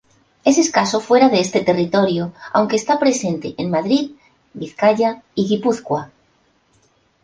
[0.45, 4.09] Es escaso fuera de este territorio aunque está presente en Madrid,
[4.55, 6.09] Vizcaya y Guipúzcoa.